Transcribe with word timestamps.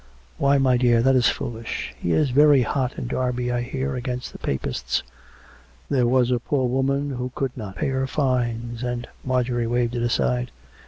"Why, 0.39 0.57
my 0.57 0.77
dear; 0.77 1.03
that 1.03 1.15
is 1.15 1.29
foolish. 1.29 1.93
He 1.95 2.11
is 2.11 2.31
very 2.31 2.63
hot 2.63 2.97
in 2.97 3.05
Derby, 3.07 3.51
I 3.51 3.61
hear, 3.61 3.95
against 3.95 4.31
the 4.33 4.39
Papists. 4.39 5.03
There 5.91 6.07
was 6.07 6.31
a 6.31 6.39
poor 6.39 6.67
woman 6.67 7.11
who 7.11 7.31
could 7.35 7.55
not 7.55 7.75
pay 7.75 7.89
her 7.89 8.07
fines; 8.07 8.81
and" 8.81 9.07
Marjorie 9.23 9.67
waved 9.67 9.93
it 9.93 10.01
aside. 10.01 10.49